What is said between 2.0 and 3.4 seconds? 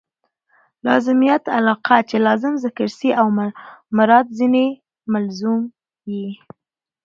چي لازم ذکر سي او